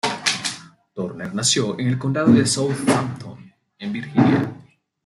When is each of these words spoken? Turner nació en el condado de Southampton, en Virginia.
Turner 0.95 1.31
nació 1.35 1.77
en 1.79 1.85
el 1.89 1.99
condado 1.99 2.33
de 2.33 2.47
Southampton, 2.47 3.53
en 3.77 3.93
Virginia. 3.93 4.51